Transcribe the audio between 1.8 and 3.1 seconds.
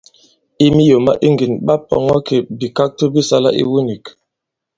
pɔ̀ŋɔ kì bìkakto